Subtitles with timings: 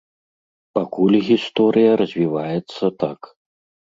[0.77, 3.19] Пакуль гісторыя развіваецца так.